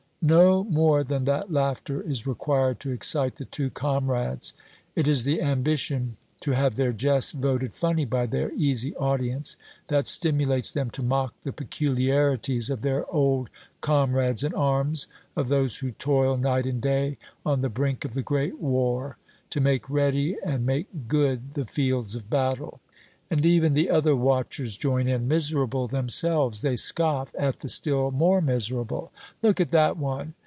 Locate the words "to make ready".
19.49-20.37